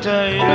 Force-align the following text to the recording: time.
time. 0.00 0.47